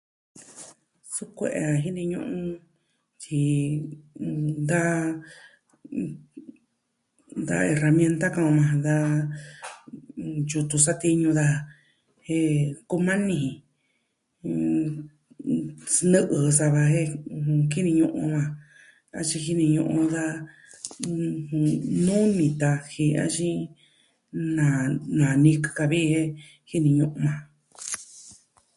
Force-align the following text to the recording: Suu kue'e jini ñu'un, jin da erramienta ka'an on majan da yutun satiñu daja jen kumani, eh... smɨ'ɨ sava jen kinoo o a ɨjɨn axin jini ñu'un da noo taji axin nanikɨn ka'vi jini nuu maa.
Suu 1.13 1.27
kue'e 1.37 1.63
jini 1.83 2.03
ñu'un, 2.11 2.35
jin 3.21 3.69
da 7.47 7.55
erramienta 7.73 8.27
ka'an 8.35 8.49
on 8.51 8.55
majan 8.57 8.81
da 8.87 8.95
yutun 10.51 10.81
satiñu 10.85 11.29
daja 11.37 11.59
jen 12.25 12.49
kumani, 12.89 13.39
eh... 14.49 14.89
smɨ'ɨ 15.95 16.37
sava 16.57 16.81
jen 16.93 17.09
kinoo 17.71 18.11
o 18.21 18.23
a 18.23 18.23
ɨjɨn 18.23 18.47
axin 19.17 19.43
jini 19.45 19.65
ñu'un 19.75 20.05
da 20.15 20.23
noo 22.05 22.25
taji 22.61 23.05
axin 23.23 23.57
nanikɨn 25.19 25.75
ka'vi 25.77 25.99
jini 26.69 26.89
nuu 26.97 27.13
maa. 27.23 27.39